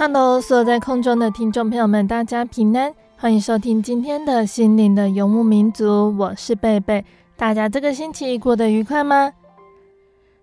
[0.00, 7.04] 哈喽，所有在空中的听众朋友们，大家平安，欢迎收听今天的心灵的游牧民族，我是贝贝。
[7.36, 9.30] 大家这个星期过得愉快吗？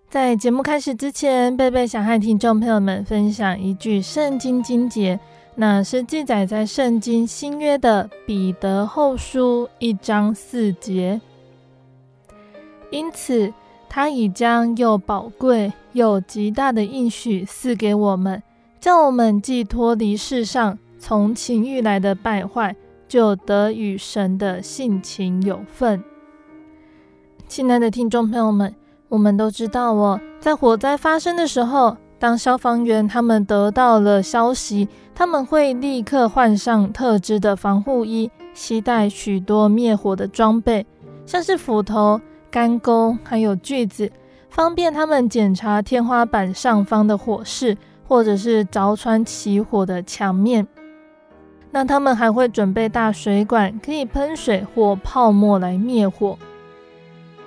[0.08, 5.18] 在节目开始之前，贝贝想和听众朋友们分享一句圣经经节，
[5.56, 11.20] 那是记载在圣经新约的彼得后书一章四节。
[12.92, 13.52] 因此，
[13.88, 18.40] 他已将又宝贵又极大的应许赐给我们。
[18.80, 22.76] 叫我们既脱离世上从情欲来的败坏，
[23.08, 26.02] 就得与神的性情有份。
[27.48, 28.72] 亲爱的听众朋友们，
[29.08, 40.86] 我们都知道哦，在火灾发生的时候，当消防员他们得到了消息，他们会立刻换上特制的防护衣，携带许多灭火的装备，
[41.26, 44.12] 像是斧头、干钩，还有锯子，
[44.50, 47.76] 方便他们检查天花板上方的火势。
[48.08, 50.66] 或者是凿穿起火的墙面，
[51.70, 56.38] 那他们还会准备大水管，可以喷水或泡沫来灭火。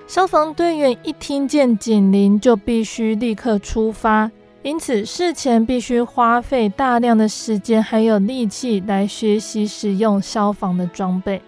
[0.05, 4.29] 消防队员一听见警铃，就必须立刻出发，
[4.61, 11.41] 因此事前必须花费大量的时间还有力气来学习使用消防的装备。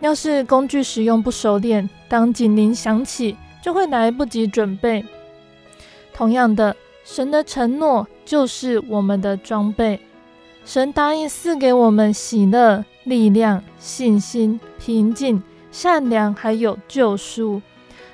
[0.00, 5.04] 要是工具使用不熟练，当警铃响起，就会来不及准备。
[6.12, 6.74] 同样的。
[7.04, 10.00] 神的承诺就是我们的装备。
[10.64, 15.42] 神答应赐给我们喜乐、力量、信心、平静、
[15.72, 17.60] 善良，还有救赎，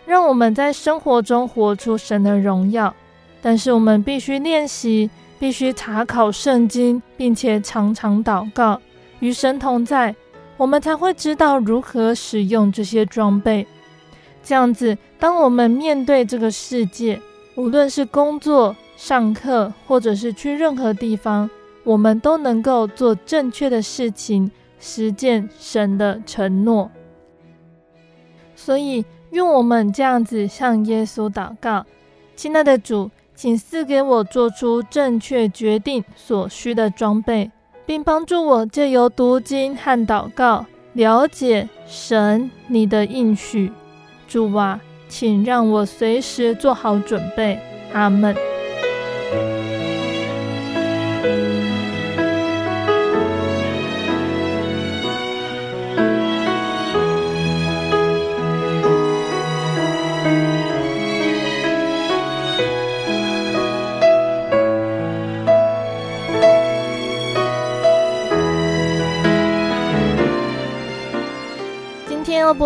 [0.06, 2.94] 让我们在生活中活出神的荣耀。
[3.42, 8.80] 但是我们必须练习，必须查考圣经，并且常常祷告，
[9.20, 10.16] 与神同在，
[10.56, 13.66] 我们才会知道如何使用这些装备。
[14.42, 17.20] 这样子，当我们面对这个世界，
[17.58, 21.50] 无论是工作、上课，或者是去任何地方，
[21.82, 24.48] 我们都能够做正确的事情，
[24.78, 26.88] 实践神的承诺。
[28.54, 31.84] 所以，用我们这样子向耶稣祷告：
[32.36, 37.50] 亲爱的主，请赐给我做出正确决定所需的装备，
[37.84, 43.72] 并帮助我借由读经和祷告，了解神你的应许。
[44.28, 44.80] 主啊。
[45.08, 47.58] 请让我随时做好准备，
[47.92, 48.57] 阿门。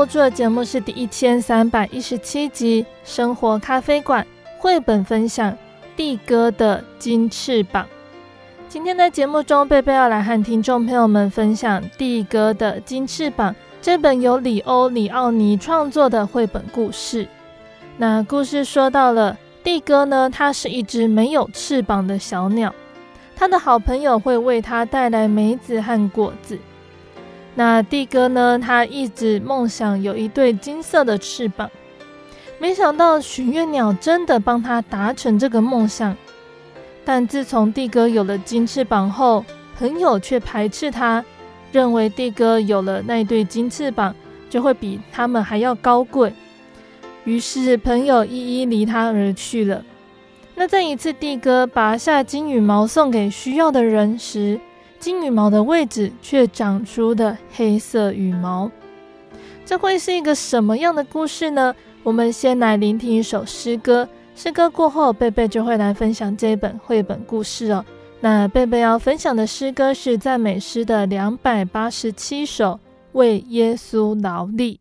[0.03, 4.27] 播出的节目是第一千三百一十七集《生活咖啡馆》
[4.61, 5.53] 绘本分享
[5.95, 7.85] 《帝哥的金翅膀》。
[8.69, 17.29] 今天的节目中，贝贝要来和听众朋友们分享《帝哥的金翅膀》这本由里欧·里奥尼创作的绘本故事。
[17.97, 22.75] 那故事说到了帝哥呢，它是一只没有翅膀的小鸟，
[23.37, 26.59] 他的好朋友会为他带来梅子和果子。
[27.55, 28.59] 那帝哥呢？
[28.59, 31.71] 他一直梦想有一对金色的翅膀，
[32.59, 36.17] 没想到许愿鸟真的帮他达成这个梦想。
[37.05, 39.45] 但自从帝哥有了金翅膀后，
[39.79, 41.23] 朋友却排斥他，
[41.73, 44.15] 认为帝哥有了那对金翅膀，
[44.49, 46.33] 就会比他们还要高贵。
[47.25, 49.85] 于是朋友一一离他而去了。
[50.55, 54.61] 那在一次帝哥拔下金羽毛送给需要的人时，
[55.03, 58.71] 金羽毛的位置却长出的黑色羽毛。
[59.67, 61.75] 这会是一个什么样的故事呢？
[62.05, 64.09] 我们先来聆听一首诗歌。
[64.37, 67.85] 诗歌过后，贝贝就会来分享这一本绘本故事哦。
[68.21, 72.79] 那贝贝要分享的诗歌是赞美诗的两百八十七首，
[73.11, 74.79] 为耶稣劳力。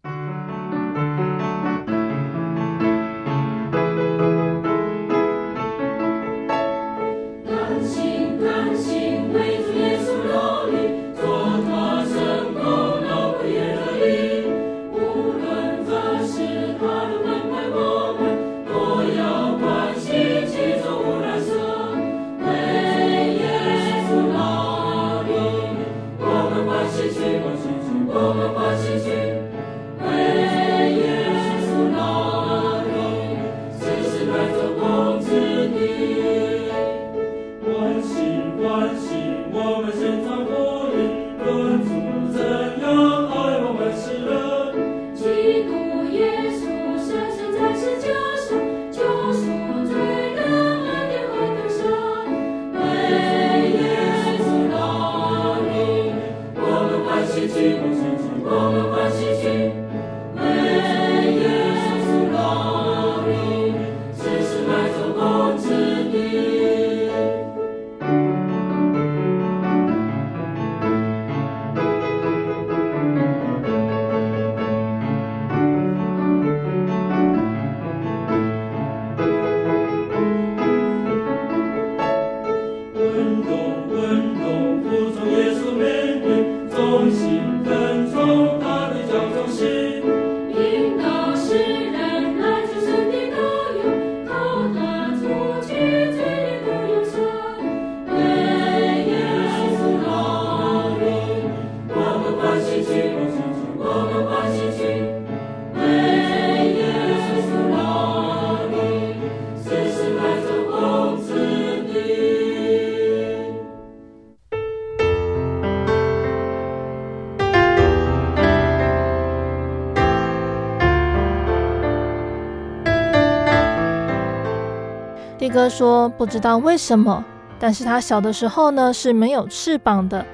[125.61, 127.23] 哥说：“不知道为什么，
[127.59, 130.25] 但是他小的时候呢是没有翅膀的。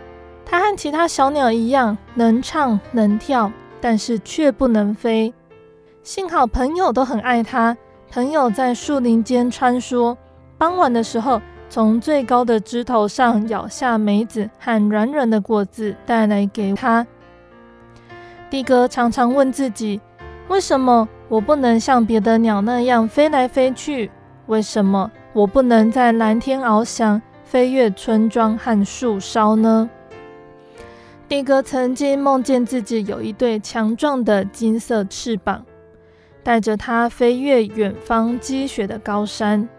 [0.46, 3.52] 他和其他小鸟一样，能唱能跳，
[3.82, 5.34] 但是却不能飞。
[6.02, 7.76] 幸好朋友都很爱他，
[8.10, 10.16] 朋友在树林间穿梭，
[10.58, 17.06] 傍晚的时候从最高的枝头上咬下梅子和软软的果子带来给他。
[18.50, 20.00] 的哥常常问自己：
[20.48, 24.10] 为什么我不能像别的鸟那样飞来飞去？”
[24.48, 29.88] 为什么我不能在蓝天翱翔，飞越村庄和树梢呢？
[31.30, 35.64] 帝哥曾经梦见自己有一对强壮的金色翅膀，
[36.42, 39.70] 带着他飞越远方积雪的高山。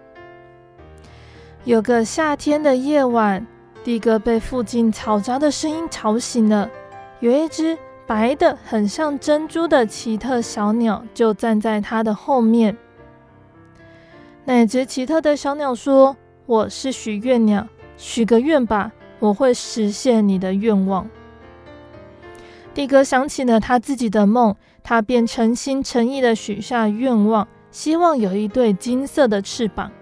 [1.65, 3.45] 有个夏天的夜晚，
[3.83, 6.71] 帝哥被附近嘈杂的声音吵醒了。
[7.19, 12.77] 有一只白的很像珍珠的奇特小鸟，就站在他的后面。
[14.49, 21.07] 那只奇特的小鸟说：“我是许愿鸟，许个愿吧，我会实现你的愿望。”
[22.73, 29.93] 的哥想起了他自己的梦，他便诚心诚意的许下愿望，希望有一对金色的翅膀。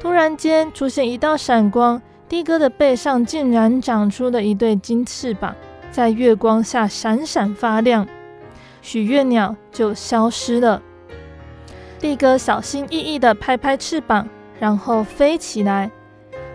[0.00, 5.54] 突然间出现一道闪光，的哥的背上竟然长出了一对金翅膀，
[5.90, 8.08] 在月光下闪闪发亮，
[8.80, 10.80] 许愿鸟就消失了。
[12.02, 14.28] 帝哥小心翼翼地拍拍翅膀，
[14.58, 15.88] 然后飞起来。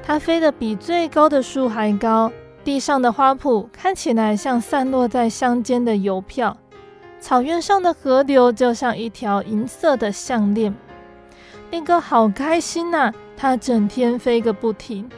[0.04, 2.30] 它飞得比最高的树还高，
[2.66, 6.58] 地上的花圃看起来像散落在乡间的邮票，
[7.22, 10.76] 草原上的河流就像一条银色的项链。
[11.72, 15.10] 帝哥好开心呐，他整天飞个不停。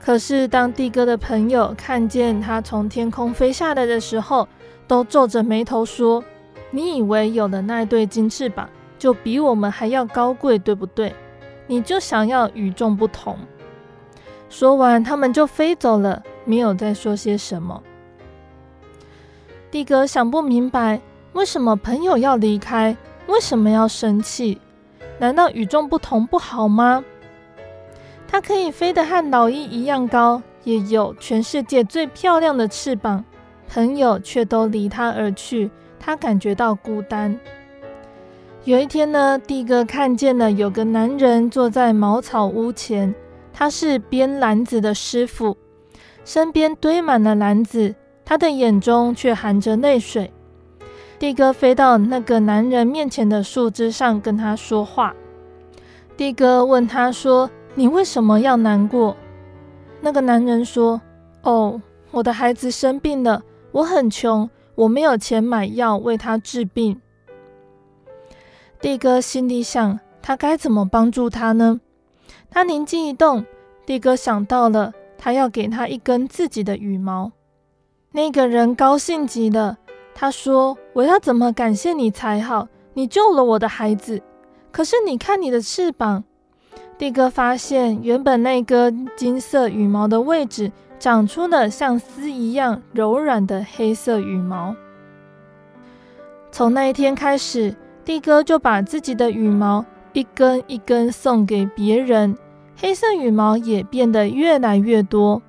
[0.00, 4.48] 可是当帝哥的朋友看见他从天空飞下来的时候，
[4.88, 6.24] 都皱着眉头说
[6.72, 8.68] ：“你以为有了那对金翅膀，
[9.00, 11.12] 就比我们还要高贵，对不对？
[11.66, 13.36] 你就想要与众不同。
[14.50, 17.82] 说完，他们就飞走了，没有再说些什么。
[19.70, 21.00] 帝哥想不明白，
[21.32, 22.94] 为什么朋友要离开？
[23.26, 24.60] 为什么要生气？
[25.18, 27.02] 难道与众不同不好吗？
[28.28, 33.24] 它可以飞得和老鹰一样高，也有全世界最漂亮的翅膀。
[33.72, 37.38] 朋友却都离他而去，他感觉到孤单。
[38.64, 43.14] 有一天呢，蒂哥看见了有个男人坐在茅草屋前，
[43.54, 45.56] 他是编篮子的师傅，
[46.26, 50.30] 身边堆满了篮子，他的眼中却含着泪水。
[51.18, 55.14] 蒂哥飞到那个男人面前的树枝上，跟他说话。
[56.18, 59.16] 蒂哥问他说：“你为什么要难过？”
[60.02, 61.00] 那个男人说
[61.42, 67.00] ：“哦，我的孩子生病了，我很穷，我没有钱买药为他治病。”
[68.80, 71.80] 蒂哥心里想：他该怎么帮助他呢？
[72.50, 73.44] 他灵机一动，
[73.84, 77.32] 蒂哥想到了，他要给他一根自己的羽毛。
[78.12, 79.76] 那个人高兴极了，
[80.14, 82.68] 他说：“我要怎么感谢你才好？
[82.94, 84.22] 你救了我的孩子。”
[84.72, 86.24] 可是你看你的翅膀，
[86.96, 94.74] 蒂哥发现原本那根金色羽毛的位置长出了像丝一样柔软的黑色羽毛。
[96.50, 97.74] 从那一天开始，
[98.10, 102.36] 蒂哥就把自己的羽毛一根一根送给别人，
[102.76, 105.40] 黑色羽毛也变得越来越多。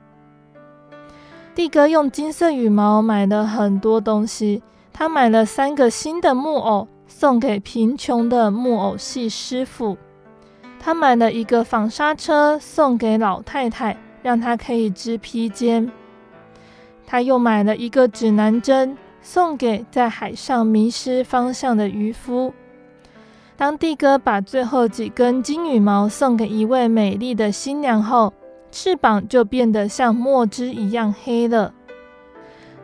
[1.55, 4.61] 蒂哥用金色羽毛买了很多东西，
[4.93, 6.87] 他买了三个新的木偶。
[7.07, 9.97] 送给贫穷的木偶戏师傅，
[10.79, 15.91] 他买了一个纺纱车送给老太太，让她可以织披肩。
[17.07, 22.53] 他又买了一个指南针，送给在海上迷失方向的渔夫。
[23.55, 28.33] 当蒂哥把最后几根金羽毛送给一位美丽的新娘后，
[28.71, 31.73] 翅膀就变得像墨汁一样黑了。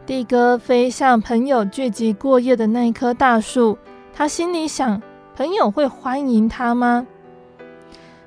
[0.06, 3.77] 蒂哥飞向朋友聚集过夜的那棵大树。
[4.13, 5.01] 他心里想：
[5.36, 7.06] 朋友会欢迎他吗？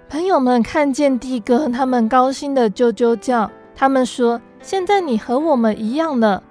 [0.09, 3.51] 朋友们看见蒂哥，他们高兴的啾啾叫。
[3.77, 6.43] 他们说：“现在你和我们一样了。”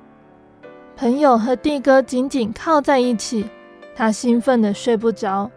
[1.00, 3.46] 朋友和蒂哥紧紧靠在一起，
[3.96, 5.50] 他兴奋得睡不着。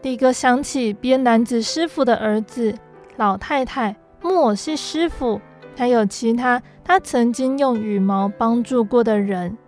[0.00, 2.74] 蒂哥想起编篮子师傅的儿子、
[3.18, 5.38] 老太太、木偶戏师傅，
[5.76, 9.58] 还有其他他曾经用羽毛帮助过的人。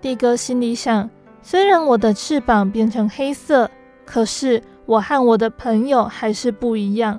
[0.00, 1.10] 蒂哥心里想。
[1.42, 3.68] 虽然我的翅膀变成黑色，
[4.04, 7.18] 可是我和我的朋友还是不一样。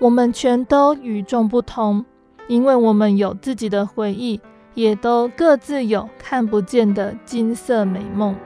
[0.00, 2.06] 我们全都与众不同，
[2.46, 4.40] 因为我们有自己的回忆，
[4.78, 8.36] 也都各自有看不见的金色美梦。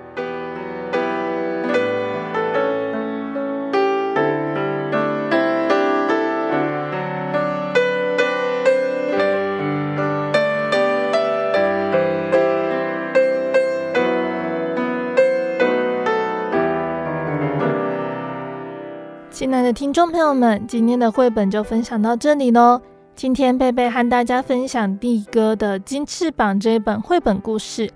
[19.30, 22.80] 亲爱的听众朋友们，今天的绘本就分享到这里喽。
[23.22, 27.88] 今天贝贝和大家分享蒂哥的金翅膀这一本绘本故事。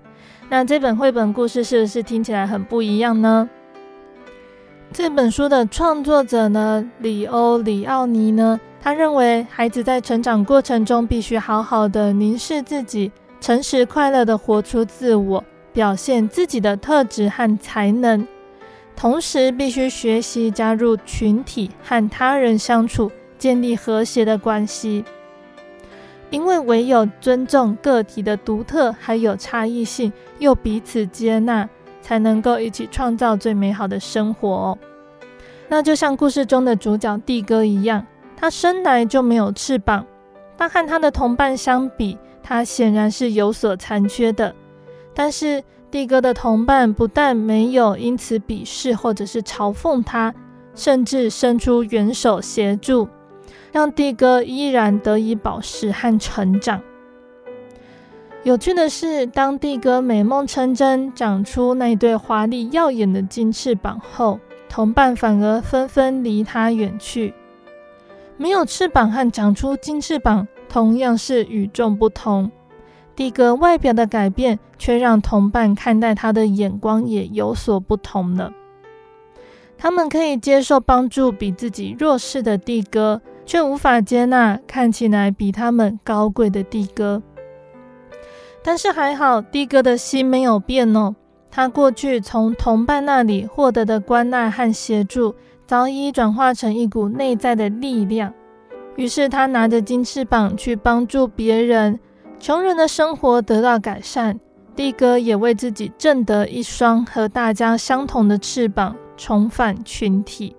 [0.49, 3.51] 那这本绘本故事是不是听起来很不一样呢？
[4.93, 18.25] 这本书的创作者呢，里欧里奥尼呢，他认为孩子在成长过程中必须好好的凝视自己，诚实快乐的活出自我，表现自己的特质和才能。
[18.95, 25.05] 同时，必须学习加入群体，和他人相处，建立和谐的关系。
[26.31, 31.69] 因为唯有尊重个体的独特，还有差异性，又彼此接纳，
[32.03, 34.79] 才能够一起创造最美好的生活哦。
[35.69, 38.07] 那就像故事中的主角帝哥一样，
[38.37, 40.05] 他生来就没有翅膀，
[40.57, 44.55] 但和他的同伴相比，他显然是有所残缺的。
[45.15, 50.35] 但是，帝哥的同伴不但没有因此鄙视或者是嘲讽他，
[50.75, 53.09] 甚至伸出援手协助，
[53.77, 56.81] 让蒂哥依然得以保持和成长。
[58.43, 64.41] 有趣的是，当蒂哥美梦成真，长出那对华丽耀眼的金翅膀后，
[64.71, 67.35] 同伴反而纷纷离他远去。
[68.39, 72.51] 没有翅膀和长出金翅膀，同样是与众不同。
[73.15, 78.51] 蒂哥外表的改变，却让同伴看待他的眼光也有所不同了。
[79.77, 87.23] 他们可以接受帮助比自己弱势的蒂哥，却无法接纳看起来比他们高贵的的哥。
[88.63, 91.15] 但是还好，的哥的心没有变哦。
[91.51, 95.35] 他过去从同伴那里获得的关爱和协助，
[95.67, 98.35] 早已转化成一股内在的力量。
[98.97, 102.01] 于是他拿着金翅膀去帮助别人。
[102.41, 104.41] 穷人的生活得到改善，
[104.75, 110.56] 的哥也为自己挣得一双和大家相同的翅膀，重返群体。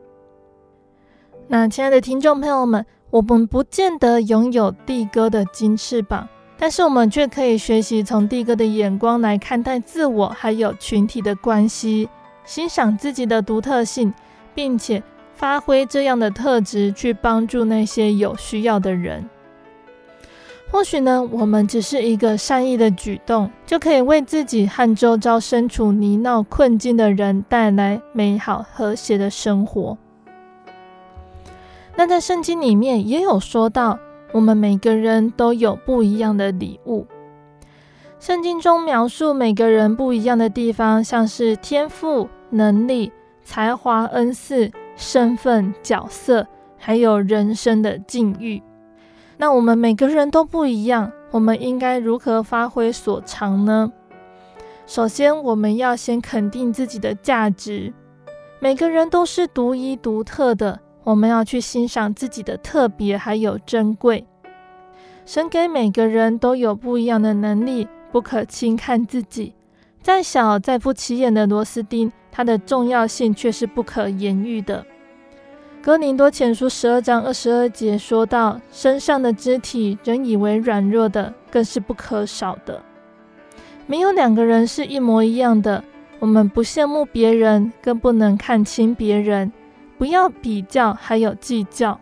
[1.50, 6.27] 那亲爱的听众朋友们，我们不见得拥有帝哥的金翅膀，
[6.58, 12.10] 但是我们却可以学习从帝哥的眼光来看待自我还有群体的关系，
[12.44, 14.13] 欣赏自己的独特性，
[14.54, 15.01] 并且
[15.32, 19.30] 发挥这样的特质去帮助那些有需要的人。
[20.70, 29.98] 或许呢，我们只是一个善意的举动，就可以为自己和周遭身处泥淖困境的人带来美好和谐的生活。
[31.98, 33.98] 那在圣经里面也有说到，
[34.32, 37.08] 我们每个人都有不一样的礼物。
[38.20, 43.12] 圣经中描述每个人不一样的地方，像是天赋、能力、
[43.44, 46.46] 才华、恩赐、身份、角色，
[46.77, 48.62] 还有人生的境遇。
[49.38, 53.92] 那我们每个人都不一样，我们应该如何发挥所长呢？
[54.86, 57.92] 首先，我们要先肯定自己的价值。
[58.60, 60.80] 每个人都是独一独特的。
[61.07, 64.27] 我们要去欣赏自己的特别还有珍贵。
[65.25, 69.53] 神给每个人都有不一样的能力，不可轻看自己。
[70.01, 74.85] 再小再不起眼的螺丝钉，它的重要性却是不可言喻的。
[75.81, 82.83] 哥林多前书十二章二十二节说到：“身上的肢体，人以为软弱的，更是不可少的。
[83.85, 85.81] 没有两个人是一模一样的。
[86.19, 89.53] 我们不羡慕别人，更不能看轻别人。”
[89.98, 92.00] 不要比较，还有计较，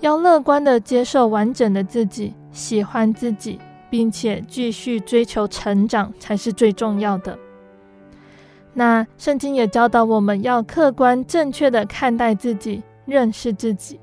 [0.00, 7.38] 要乐观地接受完整的自己，喜欢自己，并且继续追求成长，才是最重要的。
[8.74, 14.00] 那圣经也教导我们要客观正确地看待自己，认识自己，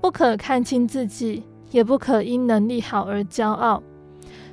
[0.00, 3.82] 不可看轻自己，也不可因能力好而骄傲。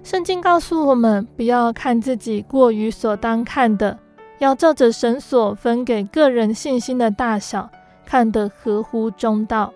[0.04, 4.00] 圣经告诉我们，不要看自己过于所当看的，
[4.40, 7.70] 要照着神所分给个人信心的大小。
[8.08, 9.74] 看得合乎中道。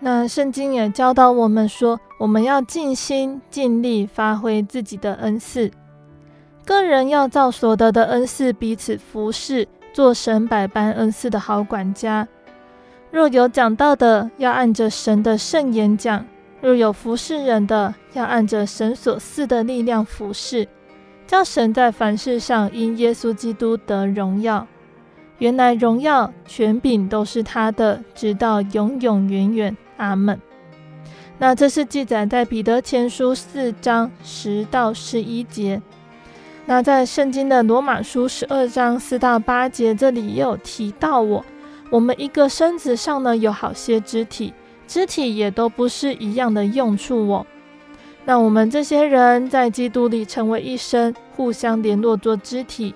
[0.00, 5.70] 那圣经也教导我们说，我们要尽心尽力发挥自己的恩赐，
[6.66, 12.28] 个人要照所得的恩赐彼此服侍，做神百般恩赐的好管家。
[13.10, 16.24] 若有讲道的，要按着神的圣言讲；
[16.60, 20.68] 若有服侍人的，要按着神所赐的力量服侍，
[21.26, 24.66] 叫神在凡事上因耶稣基督得荣耀。
[25.38, 29.76] 原来荣耀权柄都是他的，直到永永远远。
[29.98, 30.38] 阿门。
[31.38, 35.80] 那这是记载在彼得前书四章十到十一节。
[36.66, 41.44] 那在圣经的罗马书十二章四到八节，这里也有提到我。
[41.90, 44.52] 我们一个身子上呢，有好些肢体，
[44.86, 47.46] 肢体也都不是一样的用处哦。
[48.24, 52.94] 那我们这些人在基督里成为一身，互相联络做肢体，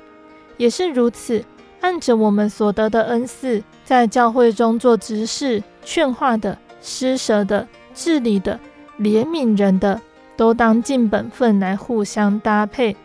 [0.56, 1.44] 也是如此。
[1.80, 8.58] 按着我们所得的恩赐，在教会中做执事、劝化的、施舍的、治理的、
[8.98, 10.00] 怜悯人的，
[10.36, 12.96] 都当尽本分来互相搭配，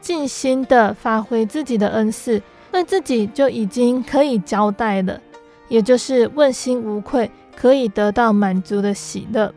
[0.00, 5.20] 尽心的发挥自己的恩赐，那自己就已经可以交代了，
[5.68, 9.52] 也就是问心无愧，可以得到满足的喜乐。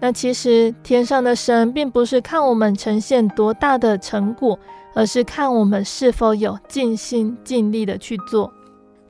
[0.00, 4.56] 那其实天上的神并不是看我们呈现多大的成果。
[4.94, 8.52] 而是看我们是否有尽心尽力的去做。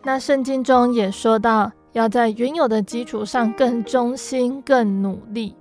[0.04, 5.54] 那圣经中也说到，要在原有的基础上更忠心、更努力。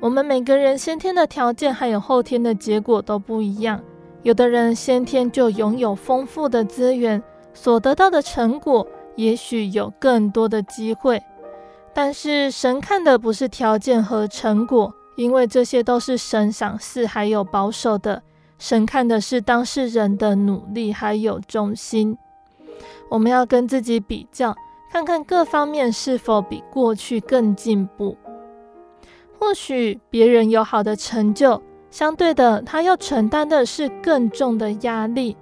[0.00, 3.80] 我们每个人先天的条件还有后天的结果都不一样。
[4.22, 7.22] 有的人先天就拥有丰富的资源，
[7.54, 11.20] 所得到的成果也许有更多的机会。
[11.94, 18.22] 但是神看的不是条件和成果，因为这些都是神赏赐还有保守的。
[18.58, 22.18] 神看的是当事人的努力还有忠心，
[23.08, 24.56] 我们要跟自己比较，
[24.90, 28.16] 看看各方面是否比过去更进步。
[29.38, 35.36] 或许别人有好的成就，相对的，他要承担的是更重的压力。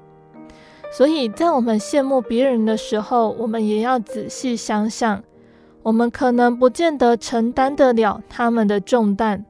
[0.93, 5.25] 所以在我们羡慕别人的时候，我们也要仔细想想，
[5.83, 9.47] 我们可能不见得承担得了他们的重担。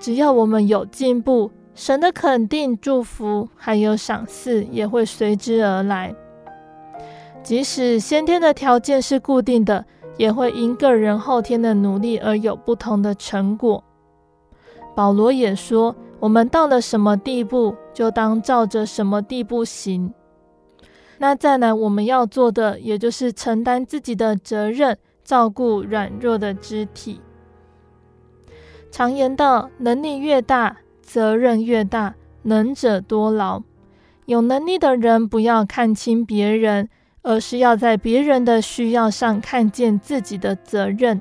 [0.00, 1.50] 只要我们有进步。
[1.74, 6.14] 神的肯定、祝福还有赏赐也会随之而来。
[7.42, 9.86] 即使先天的条件是固定的，
[10.18, 13.82] 也会因个人后天的努力而有不同的成果。
[14.94, 20.12] 保罗也说：“我们到了什么地步，就当照着什么地步行。”
[21.16, 27.20] 那再来，我们要做的，也就是承担自己的责任，照顾软弱的肢体。
[28.90, 30.76] 常言道：“能力越大。”
[31.12, 33.62] 责任越大，能者多劳。
[34.26, 36.88] 有能力的人不要看轻别人，
[37.22, 41.20] 而是要在别人的需要上看见自己的责任，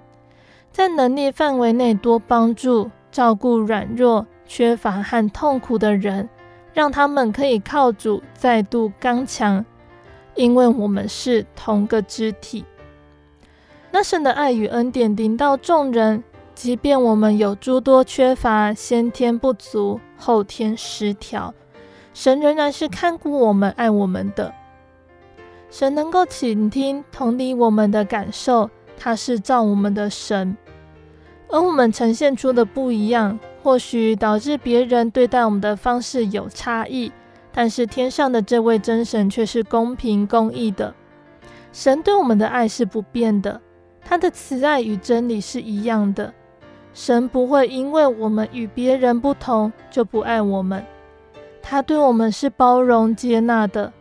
[0.71, 6.29] 在能力范围内多帮助、照顾软弱、缺乏和痛苦的人，
[6.71, 9.65] 让他们可以靠主再度刚强，
[10.35, 12.63] 因为我们是同个肢体。
[13.89, 16.23] 那神的爱与恩典临到众人，
[16.59, 21.53] 即便我们有诸多缺乏、先天不足、后天失调，
[22.13, 24.53] 神仍然是看顾我们、爱我们的。
[25.69, 30.57] 神能够倾听、同理我们的感受，他是造我们的神，
[31.47, 37.09] 而我们呈现出的不一样，或许导致别人对待我们的方式有差异，
[37.53, 40.93] 但是天上的这位真神却是公平公义的。
[41.71, 43.61] 神对我们的爱是不变的，
[44.01, 46.33] 他的慈爱与真理是一样的。
[46.93, 50.85] 神不会因为我们与别人不同就不爱我们，
[51.61, 53.93] 他对我们是包容接纳的。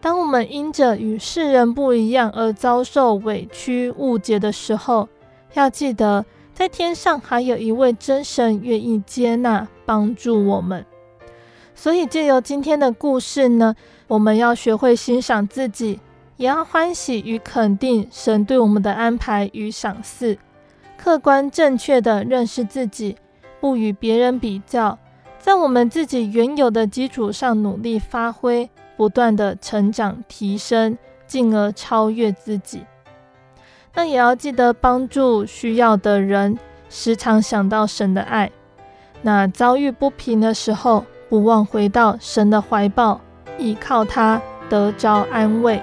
[0.00, 5.08] 当我们因着与世人不一样而遭受委屈误解的时候，
[5.54, 10.84] 要记得，在天上还有一位真神愿意接纳帮助我们。
[11.74, 13.74] 所以，借由今天的故事呢，
[14.08, 16.00] 我们要学会欣赏自己，
[16.36, 20.36] 也要欢喜与肯定神对我们的安排与赏赐，
[21.02, 23.16] 客观正确地认识自己，
[23.60, 24.96] 不与别人比较，
[25.40, 28.70] 在我们自己原有的基础上努力发挥。
[28.96, 32.84] 不断的成长提升，进而超越自己。
[33.94, 36.56] 那也要记得帮助需要的人，
[36.88, 38.52] 时常想到神的爱。
[39.22, 43.20] 那遭遇不平的时候，不忘回到神的怀抱，
[43.58, 45.82] 依靠他得着安慰。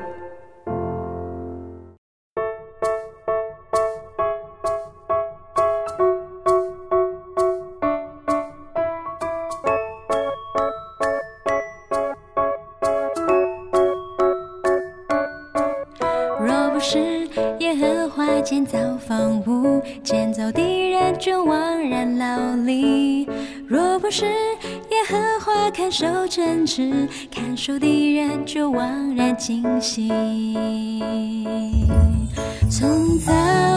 [27.29, 30.07] 看守的人就枉然惊醒。
[32.69, 33.31] 从早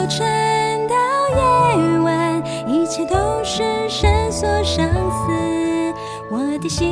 [0.07, 0.95] 晨到
[1.37, 5.95] 夜晚，一切都是神所赏赐。
[6.31, 6.89] 我的心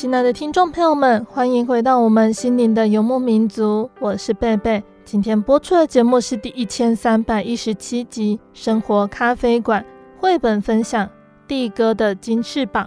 [0.00, 4.82] 亲爱的听众朋友们，欢迎回到我们心灵的游牧民族，我是贝贝。
[5.04, 9.82] 今天播出的节目是第一千三百一十七集《生活咖啡馆》
[10.18, 11.06] 绘本分享
[11.46, 12.86] 《蒂哥的金翅膀》。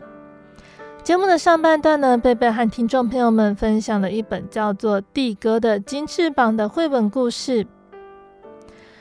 [1.04, 7.68] 节目的上半段呢，贝贝和听众朋友们分享了一本叫做《蒂哥的金翅膀》的绘本故事。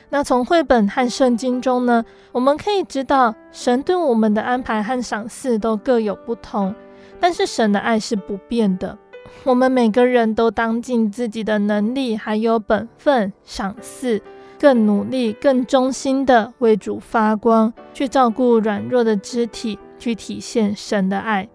[0.09, 6.75] 那从绘本和圣经中呢，我们可以知道，神对我们的安排和赏赐都各有不同，
[7.19, 8.97] 但是神的爱是不变的。
[9.43, 14.21] 我们每个人都当尽自己的能力，还有本分，赏赐，
[14.59, 21.49] 更努力、更忠心的为主发光，去照顾软弱的肢体，去体现神的爱。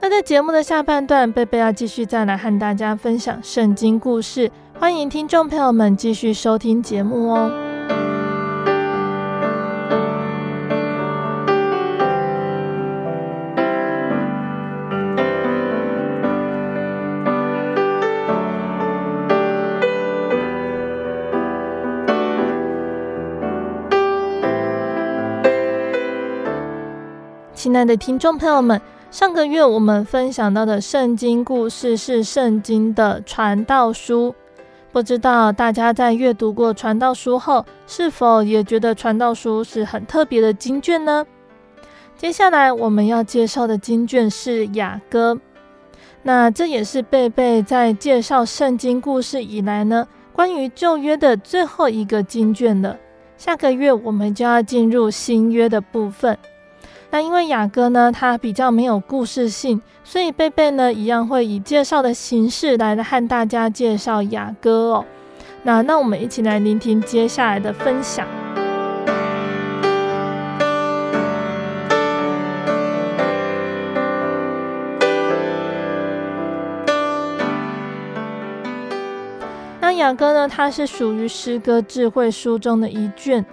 [0.00, 7.71] 那在节目的下半段，贝贝要继续再来和大家分享圣经故事，欢迎听众朋友们继续收听节目哦。
[27.72, 28.78] 亲爱的听众朋友们，
[29.10, 34.34] 上个月我们分享到的圣经故事是圣经的传道书。
[34.92, 41.24] 不知道大家在阅读过传道书后，是否也觉得传道书是很特别的经卷呢？
[42.18, 45.40] 接下来我们要介绍的经卷是雅歌。
[46.24, 52.98] 那这也是贝贝在介绍圣经故事以来呢，关于旧约的最后一个经卷了。
[53.38, 56.36] 下个月我们就要进入新约的部分。
[57.14, 65.04] 那因为雅歌呢，它比较没有故事性，所以贝贝呢一样会以介绍的形式来和大家介绍雅歌哦。
[65.64, 68.26] 那那我们一起来聆听接下来的分享。
[79.82, 83.44] 那雅歌呢，它是属于诗歌智慧书中的一卷。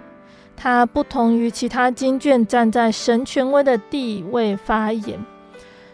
[0.62, 5.18] 它不同于其他经卷，站在神权威的地位发言。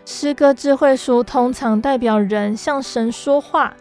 [0.05, 3.77] 诗歌智慧书通常代表人向神说话，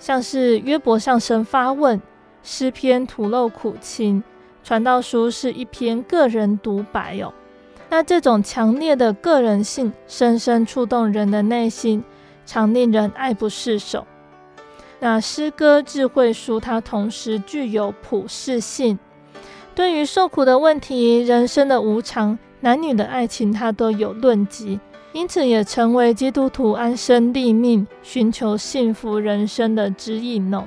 [0.00, 2.02] 像是约伯向神发问，
[2.42, 4.20] 诗篇吐露苦情，
[4.64, 7.32] 传道书是一篇个人独白哦。
[7.88, 12.02] 那这种强烈的个人性，深深触动人的内心，
[12.44, 14.04] 常令人爱不释手。
[14.98, 18.98] 那诗歌智慧书，它同时具有普世性。
[19.76, 24.80] 对于受苦的问题、人生的无常、男女的爱情，他都有论及，
[25.12, 30.66] 因此也成为基督徒安身立命、寻求幸福人生的指引哦。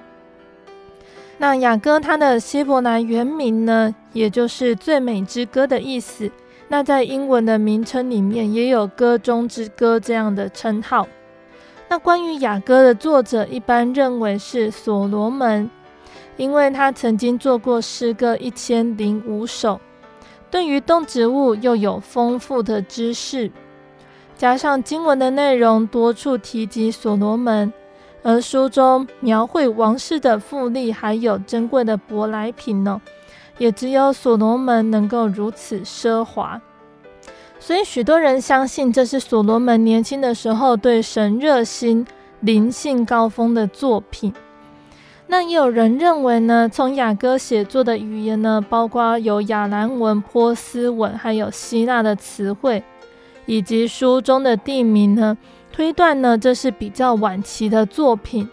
[1.39, 6.29] 那雅歌它的希伯来原名呢，也就是最美之歌的意思。
[6.67, 11.07] 那在英文的名称里面，也有歌中之歌这样的称号。
[11.87, 15.67] 那关于雅歌的作者，一般认为是所罗门。
[16.39, 19.81] 因为他曾经做过诗歌一千零五首，
[20.49, 23.51] 对于动植物又有丰富的知识，
[24.37, 27.73] 加上经文的内容多处提及所罗门，
[28.23, 33.01] 而书中描绘王室的富丽还有珍贵的舶来品呢，
[33.57, 36.61] 也只有所罗门能够如此奢华，
[37.59, 42.07] 所以许多人相信这是所罗门年轻的时候对神热心、
[42.39, 44.33] 灵性高峰的作品。
[45.31, 52.83] 那也有人认为呢，从雅歌写作的语言呢，包括有亚兰文、波斯文，还有希腊的词汇，
[53.45, 55.37] 以及书中的地名呢，
[55.71, 58.49] 推断呢，这是比较晚期的作品。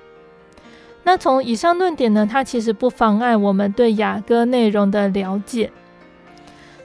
[1.04, 5.72] 那从以上论点呢，它其实不妨碍我们对雅歌内容的了解。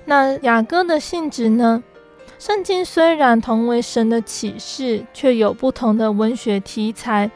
[0.06, 1.84] 那雅歌的性质呢，
[2.40, 7.30] 圣经虽然同为神的启示，却有不同的文学题材。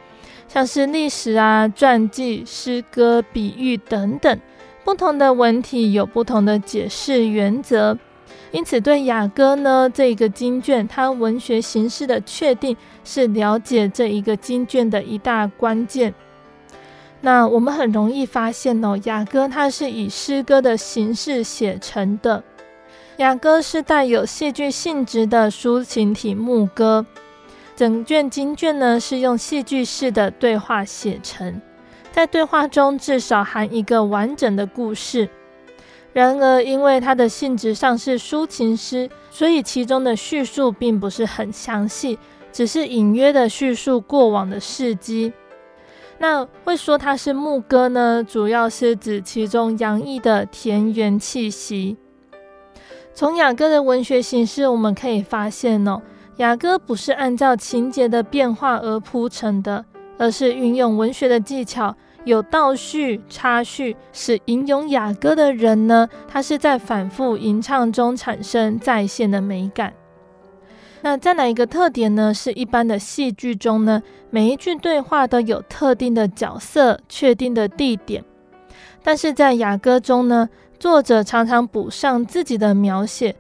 [0.56, 4.40] 像是历史啊、传记、诗歌、比喻等等，
[4.86, 7.98] 不同的文体有不同的解释原则，
[8.52, 16.14] 因此对雅歌呢这个经卷，它文学形式的确定是了解这一个经卷的一大关键。
[17.20, 22.42] 那我们很容易发现哦，雅歌它是以诗歌的形式写成的，
[23.18, 27.06] 雅歌是带有戏剧性质的抒情体牧歌。
[27.76, 31.62] 整卷经卷呢，是用戏剧式的对话写成，
[32.12, 35.28] 在对话中至少含一个完整的故事。
[36.14, 42.18] 然而，因为它的性质上是抒情诗，所以其中的叙述并不是很详细，
[42.54, 45.34] 只是隐约的叙述过往的事迹。
[46.18, 51.98] 那会说它是牧歌呢，主要是指其中洋溢的田园气息。
[53.14, 56.02] 从雅歌的文学形式，我们可以发现哦。
[56.38, 59.86] 雅歌不是按照情节的变化而铺成的，
[60.18, 61.96] 而是运用文学的技巧，
[62.26, 69.94] 有倒叙、插叙，使吟咏雅歌的人呢，他是在反复吟唱中产生再现的美感。
[71.02, 78.22] 那再来一个特点呢，是一般的戏剧中呢，每一句对话都有特定的角色、确定的地点，
[79.02, 83.34] 但是在雅歌中呢，作者常常补上自己的描写。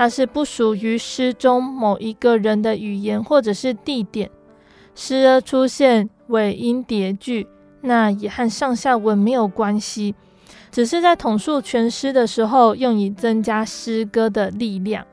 [0.00, 4.30] 它是不属于诗中某一个人的语言或者是地点，
[4.94, 7.46] 时而出现尾音叠句，
[7.82, 10.14] 那也和上下文没有关系，
[10.72, 15.06] 只是在统述全诗的时候用以增加诗歌的力量。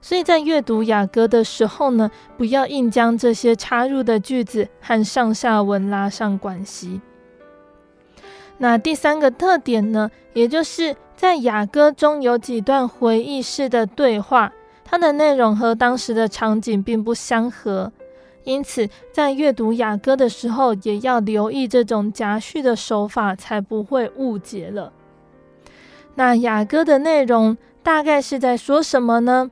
[0.00, 7.00] 所以在阅读雅歌的时候呢，不要硬将这些插入的句子和上下文拉上关系。
[8.58, 10.94] 那第三个特点呢，也就是。
[11.22, 14.52] 在雅歌中有几段回忆式的对话，
[14.84, 17.92] 它的内容和当时的场景并不相合，
[18.42, 24.92] 因此在阅读雅歌的时候，也要留意这种夹叙的手法，才不会误解了。
[26.16, 29.48] 那雅歌的内容大概是在说什么呢？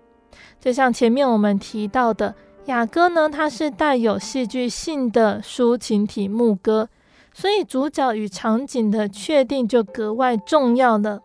[0.59, 6.89] 就像前面我们提到的，雅歌呢，它是带有戏剧性的抒情体目歌，
[7.33, 11.23] 所以主角与场景的确定就格外重要了。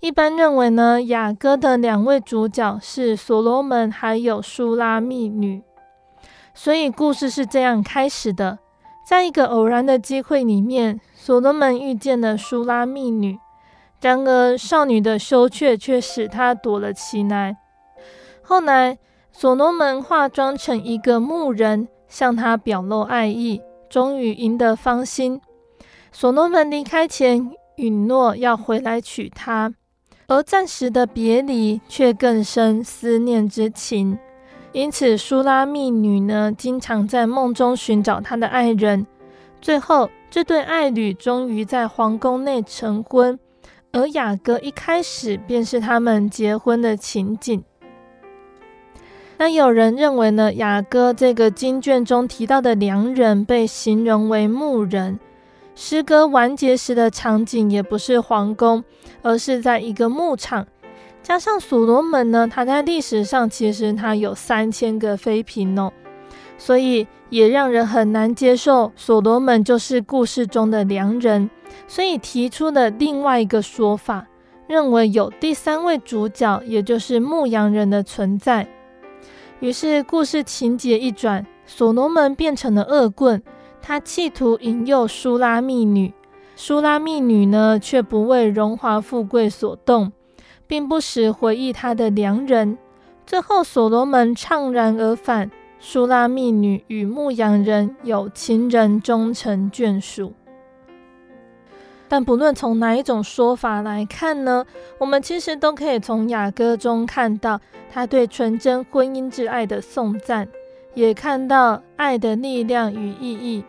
[0.00, 5.62] 一般认为呢，雅歌的两位主角是所罗门还有苏拉密女，
[6.54, 8.58] 所以故事是这样开始的：
[9.06, 13.38] 在一个偶然的机会里面，所罗门遇见了苏拉密女，
[14.00, 17.58] 然而少女的羞怯却使他躲了起来。
[18.40, 18.96] 后来，
[19.30, 23.60] 所罗门化妆成一个牧人，向她表露爱意，
[23.90, 25.42] 终于赢得芳心。
[26.10, 29.74] 所罗门离开前允诺要回来娶她。
[30.30, 34.16] 而暂时的别离却更生思念之情，
[34.70, 39.04] 因此苏拉密女呢，经常在梦中寻找她的爱人。
[39.60, 43.40] 最后，这对爱侣终于在皇宫内成婚，
[43.90, 47.64] 而雅歌一开始便是他们结婚的情景。
[49.36, 55.18] 那有人认为呢，雅歌这个经卷中提到的良人被形容为牧人。
[55.82, 58.84] 诗歌完结时的场景也不是皇宫，
[59.22, 60.66] 而是在一个牧场。
[61.22, 65.90] 加上所罗门呢，他在历史上其实他有三千个妃嫔哦，
[66.58, 71.48] 所以也让人很难接受所罗门就是故事中的良人，
[71.88, 74.26] 所以提出了另外一个说法，
[74.66, 78.68] 认为有第三位主角，也就是牧羊人的存在。
[79.60, 83.42] 于是故事情节一转，所罗门变成了恶棍。
[83.82, 86.12] 他企图引诱书拉密女，
[86.54, 90.12] 书拉密女呢，却不为荣华富贵所动，
[90.66, 92.78] 并不时回忆他的良人。
[93.26, 100.34] 最后，所罗门怅然而返，书拉密女与牧羊人有情人终成眷属。
[102.06, 104.66] 但不论从哪一种说法来看呢，
[104.98, 110.46] 我们其实都可以从雅歌中看到他对纯真婚姻之爱的颂赞。
[110.94, 113.64] 也看到爱的力量与意义。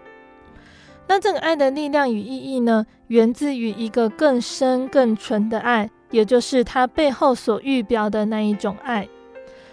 [1.11, 9.05] 那这个爱的力量与意义呢，源自于一个更深更纯的爱，也就是它背后所预表的那一种爱。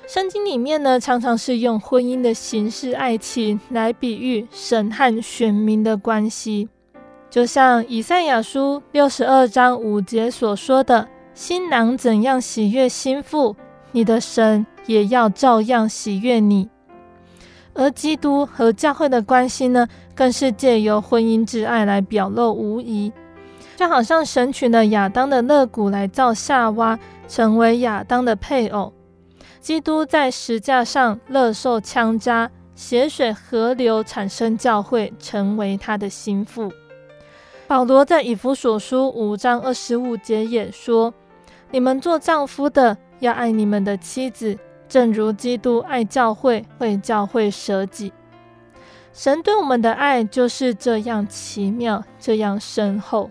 [0.09, 6.69] 圣经里面呢，常常是用婚姻的形式爱情来比喻神和选民的关系，
[7.31, 13.55] 就像以赛亚书六十二章五节所说的：“新郎怎样喜悦新妇，
[13.93, 16.69] 你的神也要照样喜悦你。”
[17.79, 23.13] 而基督和教会的关系呢，更是借由婚姻之爱来表露无遗。
[23.77, 28.93] 就好像神取了亚当的肋骨来造夏娃，成为亚当的配偶。
[29.61, 36.73] 基督在石架上勒受枪扎，血水河流产生教会，成为他的心腹。
[37.69, 41.15] 保罗在以弗所书五章二十五节也说
[41.71, 44.59] ：“你们做丈夫的要爱你们的妻子。”
[44.89, 48.13] 正如基督爱教会，为教会舍己。
[49.13, 53.31] 神对我们的爱就是这样奇妙，这样深厚。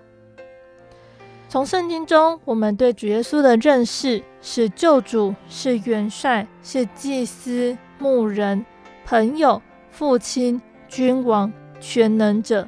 [1.49, 8.65] 从圣经中，我们对主耶稣的认识是救主，是元帅，是祭司、牧人、
[9.05, 12.67] 朋友、父亲、君王、全能者。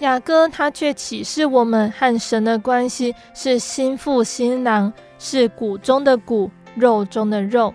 [0.00, 7.72] 雅歌他却启示我们和神的关系是心腹新郎，是骨中的骨，肉中的肉。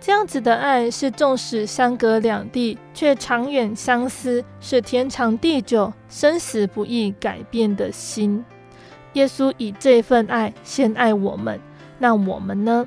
[0.00, 8.44] 这样子的爱是，纵使相隔两地，却长远相思；是天长地久、生死不易改变的心。
[9.14, 11.60] 耶稣以这份爱先爱我们，
[11.98, 12.86] 那我们呢？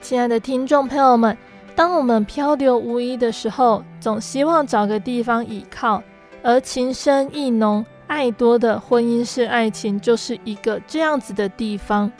[0.00, 1.36] 亲爱的听众朋友们，
[1.76, 6.02] 当我们漂流无依的时候，总希望找个地方依靠，
[6.42, 12.10] 而情深意浓、爱多的婚姻式爱情就是一个这样子的地方。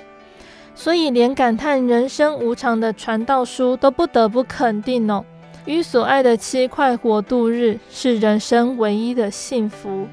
[0.74, 5.24] 所以，连感叹人生无常的传道书都不得不肯定哦，
[5.64, 10.06] 与所爱的妻快活度日是人生唯一的幸福。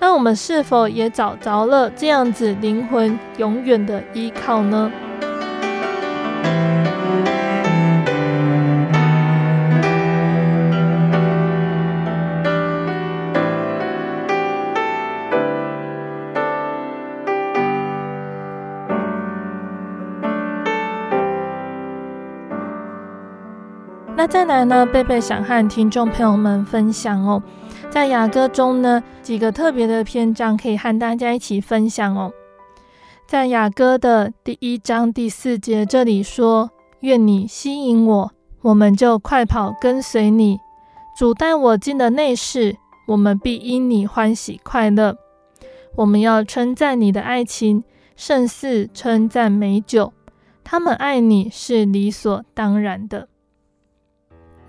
[0.00, 4.90] 那我们是否也找着了这样子灵魂永远的依靠呢？
[24.28, 24.84] 再来呢？
[24.84, 27.42] 贝贝想和听众朋友们分享哦，
[27.88, 32.30] 在雅歌中呢，几个特别的篇章可以和大家一起分享哦。
[33.26, 36.70] 在雅歌的第一章第四节这里说
[37.00, 40.58] ：“愿你吸引我，我们就快跑跟随你。
[41.18, 42.76] 主带我进的内室，
[43.06, 45.16] 我们必因你欢喜快乐。
[45.96, 47.82] 我们要称赞你的爱情，
[48.14, 50.12] 胜似称赞美酒。
[50.62, 53.28] 他们爱你是理所当然的。”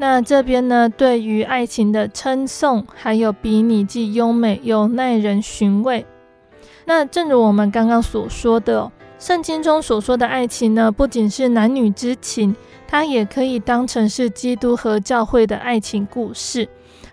[0.01, 6.05] 那这边呢，对于爱情的称颂，还有比拟既优美又耐人寻味。
[6.85, 12.55] 那正如我们刚刚所说的哦，圣经中所说的爱情呢，不仅是男女之情，
[12.87, 16.69] 它也可以当成是基督和教会的爱情故事。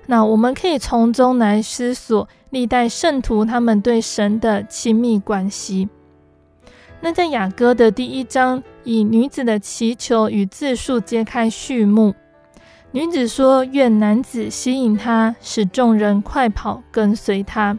[0.07, 5.89] 那我们可以从中来思索历代圣徒他们对神的亲密关系。
[7.01, 12.15] 那在雅歌的第一章，以女子的祈求与自述揭开序幕。
[12.97, 17.79] 女子说：“愿男子吸引她，使众人快跑跟随她。”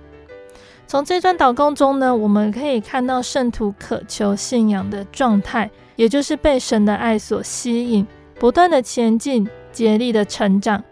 [0.86, 8.06] 从这段祷告中呢，我们可以看到圣徒渴求信仰的状态，也就是被神的爱所吸引，
[8.40, 10.84] 不断的前进，竭力的成长。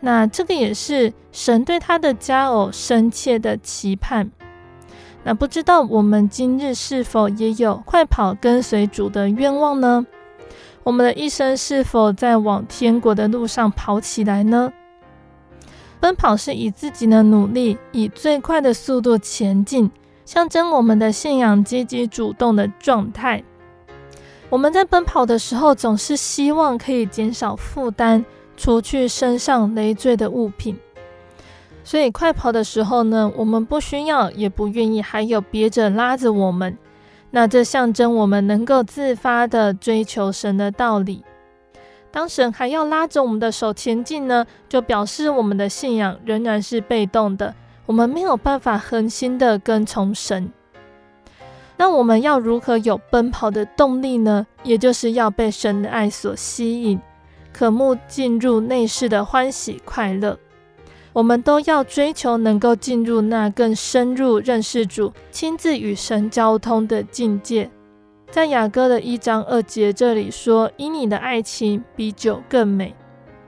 [0.00, 4.30] 那这个也是神对他的佳偶深切的期盼。
[5.24, 10.04] 那不知道我们今日是否也有快跑跟随主的愿望呢？
[10.84, 14.72] 我们的一生是否在往天国的路上跑起来呢？
[16.00, 19.88] 奔跑是以自己的努力，以最快的速度前进，
[20.24, 23.44] 象征我们的信仰积极主动的状态。
[24.50, 28.24] 我们在奔跑的时候，总是希望可以减少负担，
[28.56, 30.76] 除去身上累赘的物品。
[31.84, 36.76] 所以快跑的时候呢，我们不需要，也不愿意，还有别者拉着我们。
[37.34, 41.24] 那这象征我们能够自发地追求神的道理。
[42.10, 47.54] 当神还要拉着我们的手前进呢，就表示我们的信仰仍然是被动的，
[47.86, 50.52] 我们没有办法恒心地跟从神。
[51.78, 54.46] 那我们要如何有奔跑的动力呢？
[54.62, 57.00] 也就是要被神的爱所吸引，
[57.50, 60.38] 渴慕进入内室的欢喜快乐。
[61.12, 67.70] 我们都要追求能够进入那更深入认识主、亲自与神交通的境界。
[68.30, 72.94] 在雅歌的一章二节这里说：“因你的爱情比酒更美。”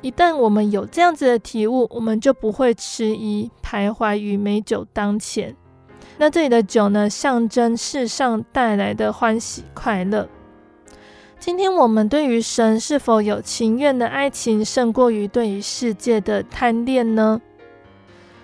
[0.02, 5.56] 一旦我们有这样子的体悟，我们就不会迟疑徘徊于美酒当前。
[6.18, 10.28] 那这里的酒呢，象征世上带来的欢喜快乐。
[11.38, 17.40] 今天我们对于神是否有情愿的爱情，胜过于对于世界的贪恋呢？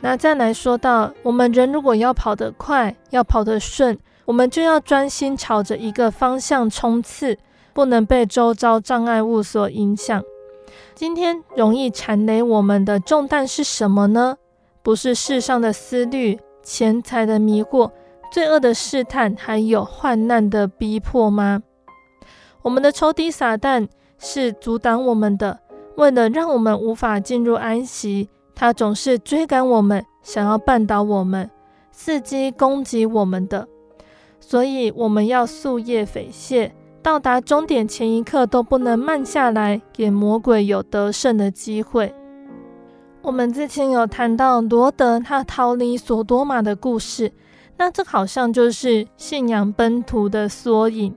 [0.02, 7.36] 那再来说到，我们人如果要跑得快，要跑得顺，我们就要专心朝着一个方向冲刺，
[7.74, 10.22] 不能被周遭障碍物所影响。
[10.94, 14.36] 今天容易缠累我们的重担是什么呢？
[14.82, 17.90] 不是世上的思虑、钱财的迷惑、
[18.32, 21.62] 罪恶的试探，还有患难的逼迫吗？
[22.62, 23.88] 我们的仇敌撒旦
[24.18, 25.60] 是阻挡我们的，
[25.96, 28.30] 为了让我们无法进入安息。
[28.60, 31.50] 他总是追赶我们，想要绊倒我们，
[31.96, 33.66] 伺机攻击我们的，
[34.38, 42.14] 所以我们要夙夜匪懈，到达终点前一刻都不能慢下来，给魔鬼有得胜的机会。
[43.22, 47.32] 我们之前有谈到罗德他逃离索多玛的故事，
[47.78, 51.16] 那这好像就是信仰奔途的缩影。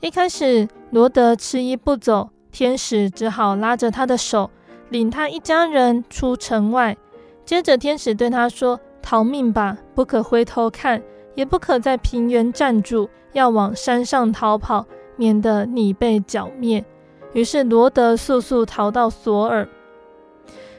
[0.00, 4.50] 一开始罗德迟疑不走，天使只好拉着他的手。
[4.90, 6.96] 领他一家人出城外，
[7.44, 11.02] 接着天使对他说：“逃命吧，不可回头看，
[11.34, 14.84] 也不可在平原站住，要往山上逃跑，
[15.16, 16.84] 免得你被剿灭。”
[17.32, 19.68] 于是罗德速速逃到索尔。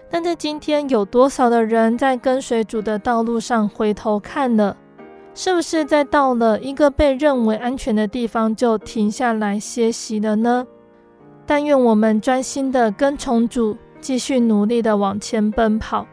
[0.09, 4.75] 但在今天，有多少的人在跟随主的道路上回头看了？
[5.33, 10.67] 是不是在到了一个被认为安全的地方就停下来歇息了呢？
[11.45, 16.05] 但愿我们专心的跟从主，继续努力的往前奔跑。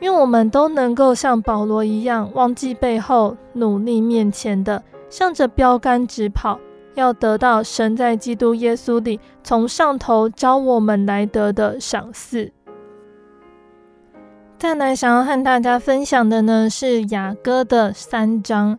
[0.00, 6.60] 愿我们都能够像保罗一样，忘记背后，努力面前的，向着标杆直跑，
[6.94, 12.52] 要得到神在基督耶稣里从上头召我们来得的赏赐。
[14.58, 18.78] 再来想要和大家分享的呢，是雅歌的三章，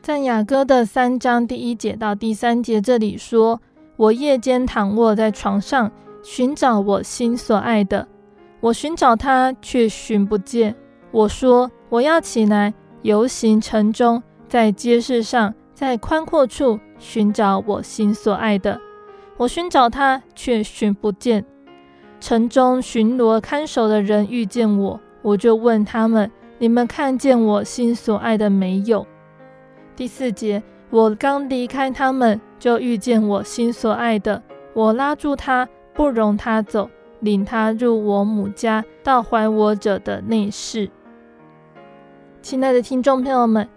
[0.00, 3.60] 在雅歌的三章第一节到第三节这里说
[3.96, 5.90] ：“我夜间躺卧在床上，
[6.30, 8.06] 寻找我心所爱的。”
[8.60, 10.74] 我寻找他，却寻不见。
[11.10, 18.78] 我说：“我要起来，游行城中，在街市上，在宽阔处寻找我心所爱的。
[19.38, 21.46] 我寻找他，却寻不见。
[22.20, 29.06] 城中巡逻看守的人遇见我，我就问他们：你们看见我心所爱的没有？”
[29.96, 34.42] 第四节，我刚离开他们，就遇见我心所爱的，
[34.74, 35.66] 我拉住他，
[35.98, 36.88] 不容他走。
[37.18, 40.88] 领他入我母家，到怀我者的内室。
[42.40, 43.68] 亲爱的听众朋友们，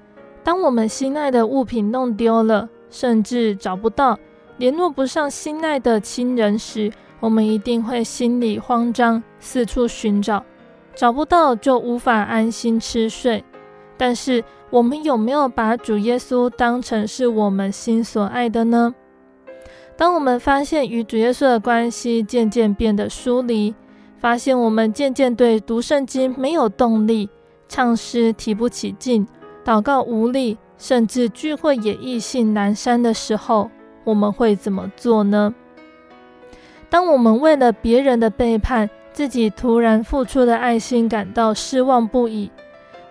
[0.44, 4.20] 当我们心爱的物品弄丢了，甚至找不到、
[4.58, 10.46] 联络不上心爱的亲人时，我们一定会心里慌张，四处寻找，
[10.94, 13.44] 找不到就无法安心吃睡。
[13.98, 18.94] 但是，我们有没有把主耶稣当成是我们心所爱的呢？
[20.02, 23.76] 当我们发现与主耶稣的关系渐渐变得疏离，
[24.18, 27.30] 发现我们渐渐对读圣经没有动力，
[27.70, 29.28] 唱诗提不起劲，
[29.64, 33.70] 祷告无力，甚至聚会也意兴阑珊的时候，
[34.04, 35.54] 我们会怎么做呢？
[36.90, 42.50] 当我们为了别人的背叛，自己突然付出的爱心感到失望不已，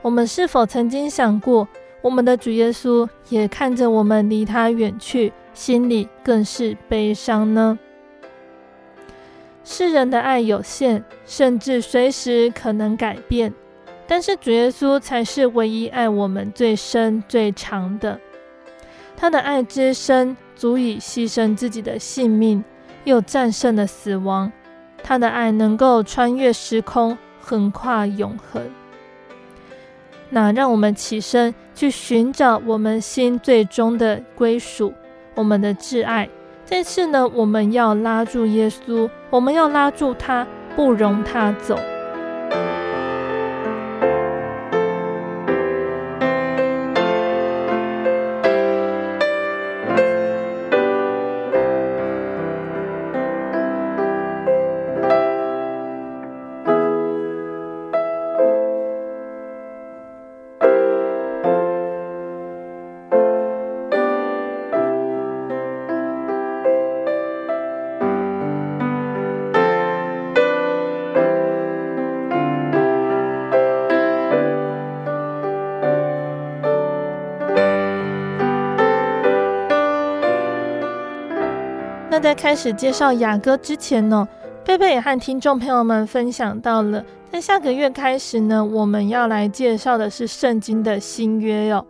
[0.03, 1.69] 我们是否曾经想过，
[2.03, 5.33] 我们的主耶稣也看着我们离他远去？
[5.61, 7.79] 心里更是悲伤呢。
[9.63, 13.53] 世人的爱有限，甚至随时可能改变，
[14.07, 18.19] 但是主耶稣才是唯一爱我们最深最长的。
[19.19, 22.65] 他的爱之深，足以牺牲自己的性命，
[23.05, 24.51] 又战胜了死亡。
[25.03, 28.63] 他的爱能够穿越时空，横跨永恒。
[30.31, 34.95] 那让我们起身去寻找我们心最终的归属。
[35.41, 36.29] 我们的挚爱，
[36.67, 41.79] 这次呢，我们要拉住耶稣，我们要拉住他，不容他走。
[82.31, 84.29] 在开始介绍雅歌之前呢，
[84.65, 91.85] 贝贝也和听众朋友们分享到了，在下个月开始呢，我们要来介绍的是圣经的新约哟。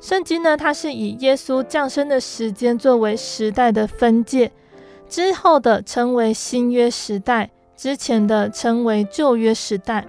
[0.00, 4.50] 圣经呢，它是以耶稣降生的时间作为时代的分界，
[5.06, 10.06] 之后的称为新约时代，之前的称为旧约时代。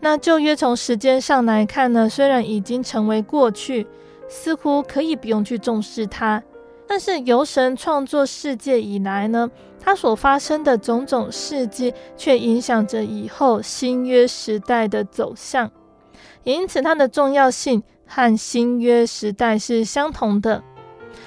[0.00, 3.86] 那旧约从时间上来看呢，虽然已经成为过去，
[4.28, 6.42] 似乎可以不用去重视它。
[6.88, 15.70] 但是由神创作世界以来呢，他所发生的种种事迹，却影响着以后新约时代的走向，
[16.44, 20.62] 也因此它的重要性和新约时代是相同的。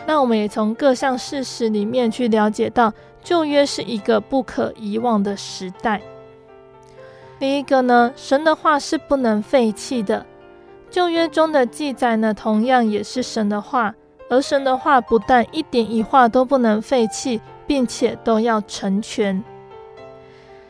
[0.05, 6.01] 那我们也从各项事实里面去了解到，旧约是一个不可遗忘的时代。
[7.38, 10.26] 第一个呢，神的话是不能废弃的，
[10.89, 13.93] 旧约中的记载呢，同样也是神的话。
[14.30, 19.43] 而神的话不但一点一画都不能废弃，并且都要成全。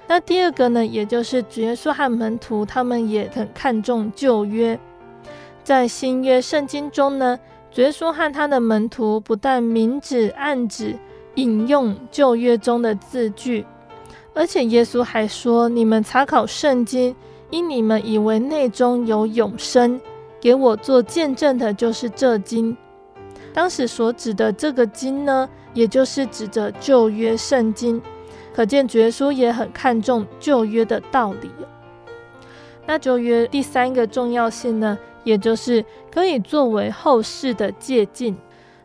[0.07, 4.79] 那第二个呢，也就是主耶稣和门徒他们也很看重旧约。
[5.63, 7.37] 在新约圣经中呢，
[7.69, 10.95] 主耶稣和他的门徒不但明指暗指
[11.35, 13.65] 引用旧约中的字句，
[14.33, 17.15] 而且耶稣还说：“你们查考圣经，
[17.51, 20.01] 因你们以为内中有永生，
[20.41, 22.75] 给我做见证的就是这经。”
[23.59, 28.01] 当时所指的这个经呢，也就是指着旧约圣经，
[28.55, 31.51] 可见绝书也很看重旧约的道理。
[32.87, 38.33] 那旧约第三个重要性呢，也就是可以作为后世的借鉴。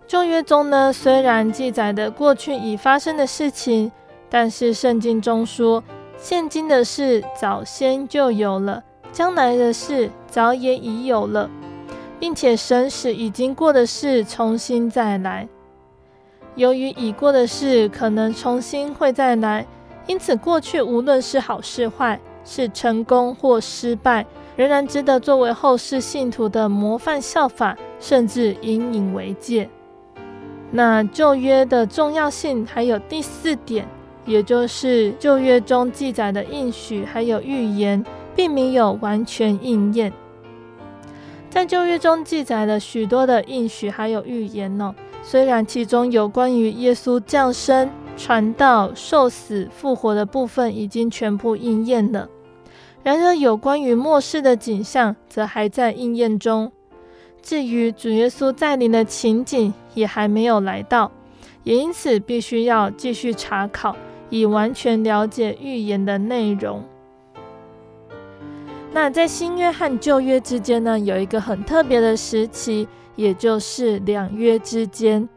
[0.09, 3.93] 旧约中呢，虽然记载的过去已发生的事情，
[4.29, 5.85] 但是圣经中说，
[6.19, 11.49] 现今的事早先就有了，将来的事早也已有了，
[12.19, 15.49] 并且神使已经过的事重新再来。
[16.57, 19.67] 由于已过的事可能重新会再来，
[20.07, 29.69] 因此过去无论是好是坏，是成功或失败，仍然值得作为后世信徒的模范效法，甚至引以为戒。
[30.71, 33.87] 那旧约的重要性还有第四点，
[34.25, 38.05] 也就是旧约中记载的应许还有预言，
[38.37, 40.13] 并没有完全应验。
[41.55, 44.93] 在旧约中记载了许多的应许还有预言呢，
[45.23, 52.29] 虽然其中有关于耶稣降生、传道、受死、复活的部分已经全部应验了，
[53.05, 56.73] 然而有关于末世的景象则还在应验中。
[57.41, 61.13] 至于主耶稣再临的情景也还没有来到，
[61.63, 63.95] 也因此必须要继续查考，
[64.29, 66.83] 以完全了解预言的内容。
[68.95, 72.87] 那在新约和旧约之间呢，有一个很特别的时期，
[73.17, 75.29] 也就是两约之间。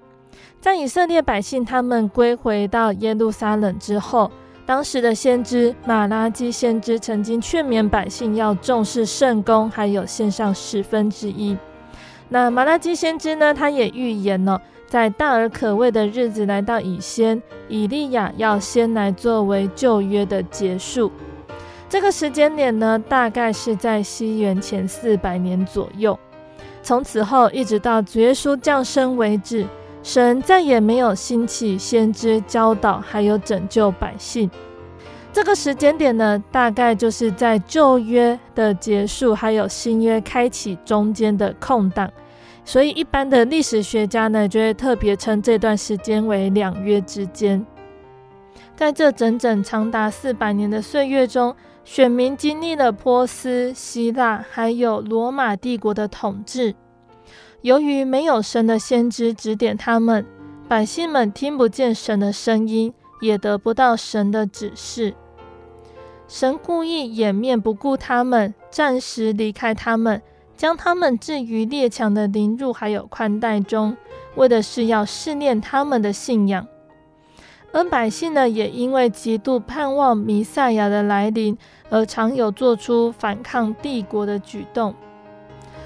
[0.62, 4.30] 在以色列百姓他们归回到耶路撒冷之后，
[4.64, 11.58] 当时的先知马拉基先知曾经劝勉百姓要重视圣工，还有献上十分之一。
[12.30, 21.12] 那马拉基先知呢，他也预言了，在大而可畏的日子来到以先，以利亚要先来作为旧约的结束。
[21.90, 26.18] 这个时间点呢，大概是在西元前四百年左右。
[26.84, 29.66] 从此后一直到主耶稣降生为止，
[30.04, 34.50] 神再也没有兴起先知教导还有拯救百姓。
[35.32, 42.12] 这个时间点呢，大概就是在旧约的结束，还有新约开启中间的空档，
[42.66, 47.66] 所以一般的历史学家呢，就会特别称这段时间为两约之间。
[48.76, 51.56] 在这整整长达四百年的岁月中，
[51.90, 56.76] 选民经历了波斯、希腊还有罗马帝国的统治。
[57.62, 60.26] 由于没有神的先知指点他们，
[60.68, 65.16] 百姓们听不见神的声音，也得不到神的指示。
[66.28, 70.22] 神故意掩面不顾他们，暂时离开他们，
[70.58, 73.96] 将他们置于列强的凌辱还有宽待中，
[74.36, 76.68] 为的是要试炼他们的信仰。
[77.74, 81.58] 而百姓呢，也因为极度盼望弥赛亚的来临，
[81.90, 84.94] 而常有做出反抗帝国的举动。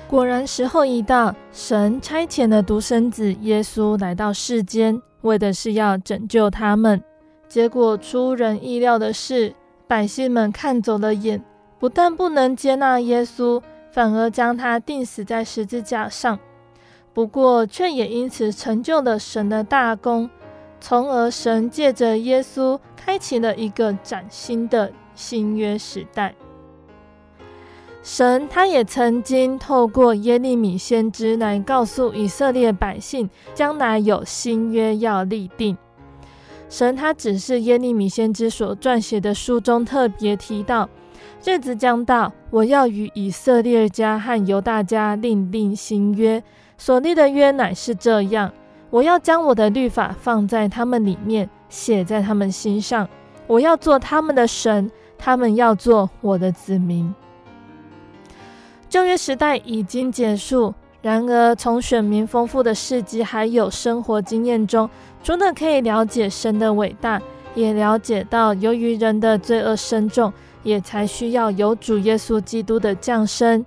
[0.08, 7.02] 果然，时候一到，神差遣了独生子耶稣来到世间，为的是要拯救他们。
[7.48, 9.54] 结果出人意料的是，
[9.88, 11.42] 百姓们看走了眼，
[11.80, 16.38] 不但不能接纳耶稣，反而将他钉死在十字架上。
[17.14, 20.30] 不过，却也因此成就了神的大功，
[20.82, 26.34] 从而神借着耶稣开启了一个崭新的新约时代。
[28.04, 35.78] 神他也曾经透过耶利米先知来告诉以色列百姓，将来有新约要立定。
[36.68, 40.90] 神他只是耶利米先知所撰写的书中特别提到，
[41.46, 46.42] 日子将到，我要与以色列家和犹大家另定新约。
[46.78, 48.52] 所立的约乃是这样：
[48.90, 53.08] 我要将我的律法放在他们里面，写在他们心上。
[53.46, 54.90] 我要做他们的神，
[55.24, 57.14] 他们要做我的子民。
[58.90, 60.74] 旧约时代已经结束。
[61.02, 64.88] 然而，从选民丰富的事迹还有生活经验中，
[65.24, 67.20] 除了可以了解神的伟大，
[67.56, 73.66] 也了解到由于人的罪恶深重，也才需要有主耶稣基督的降生。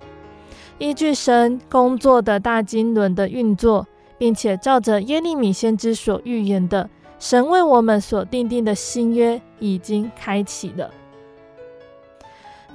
[0.78, 3.84] 依据神工作的大经纶的运作，
[4.16, 6.88] 并且照着耶利米先知所预言的，
[7.18, 10.88] 神为我们所订定的新约已经开启了。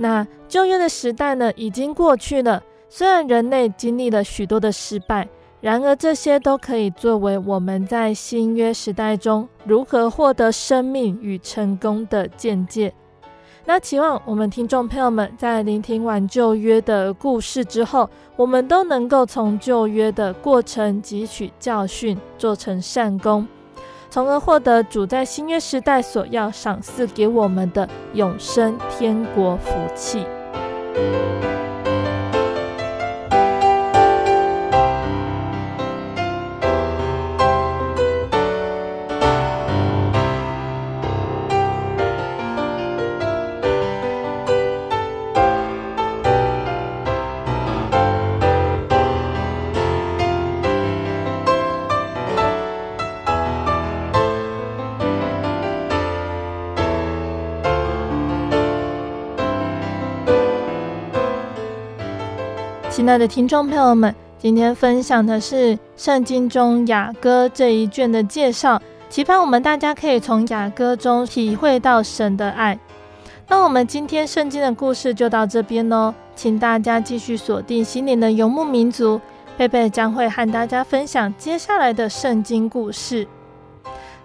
[0.02, 2.64] 那旧约的时代呢，已经过去了。
[2.88, 5.28] 虽然人类经历了许多的失败，
[5.62, 12.93] 然而这些都可以作为我们在新约时代中如何获得生命与成功的见解。
[13.66, 23.45] 那期望我们听众朋友们在聆听完旧约的故事之后，我们都能够从旧约的过程汲取教训，做成善工，
[24.10, 30.26] 从而获得主在新约时代所要赏赐给我们的永生天国福气。
[63.00, 72.78] 亲爱的听众朋友们，今天分享的是圣经中雅歌这一卷的介绍，期盼我们大家可以从雅歌中体会到神的爱。
[73.47, 79.22] 那我们今天圣经的故事就到这边喽，请大家继续锁定心灵的游牧民族，
[79.56, 83.26] 贝贝将会和大家分享接下来的圣经故事。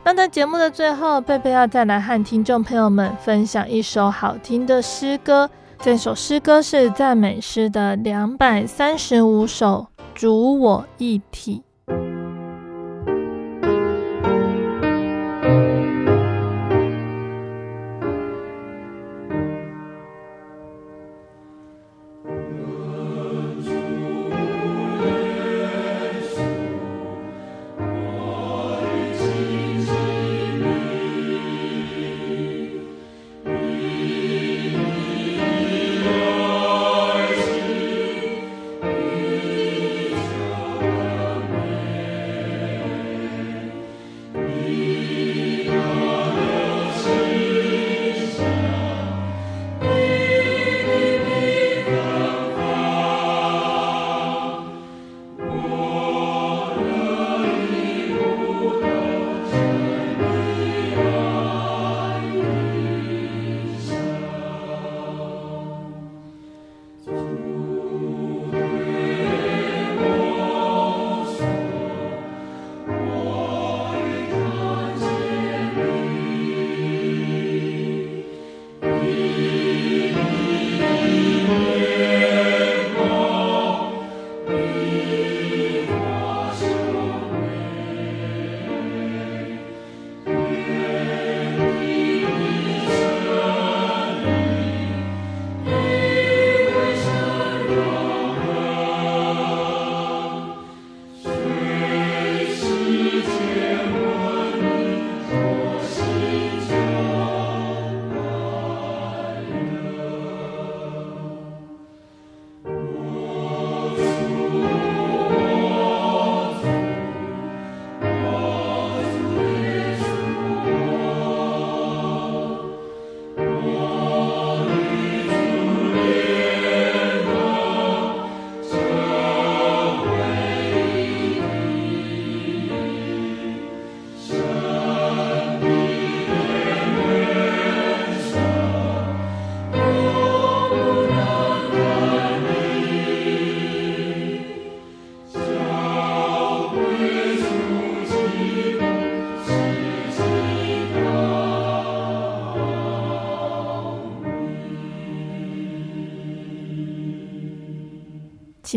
[0.03, 5.49] 那在节目的最后，贝贝要再来和听众朋友们分享一首好听的诗歌。
[5.81, 11.62] 这首诗歌是赞美诗的两百三十五首，主我一体。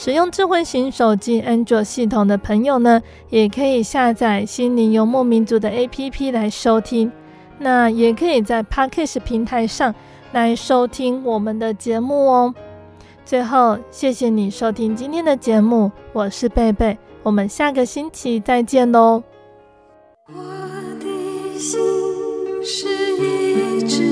[0.00, 7.10] 使用智慧型手机安卓系统的朋友呢，也可以下载心灵游牧民族的 APP 来收听。
[7.58, 9.92] 那也可以在 Podcast 平台上
[10.30, 12.54] 来收听我们的节目哦。
[13.24, 19.24] 最后，谢谢你收听今天的节目，我是贝贝，我们下个星期再见喽。
[20.28, 20.34] 我
[21.00, 21.76] 的心
[22.62, 22.86] 是
[23.16, 24.04] 一只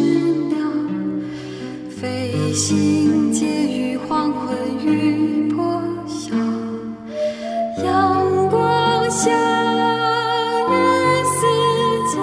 [0.48, 0.58] 鸟，
[1.88, 4.65] 飞行介于黄昏
[9.26, 9.34] 向
[10.70, 11.40] 人世
[12.12, 12.14] 间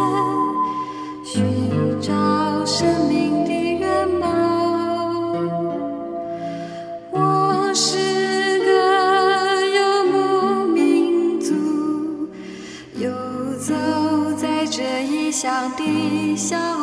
[1.25, 4.23] 寻找生命的源泉
[7.11, 7.97] 我是
[8.59, 8.71] 个
[9.75, 11.53] 游牧民族
[12.95, 13.11] 游
[13.59, 13.73] 走
[14.37, 16.82] 在这异乡的小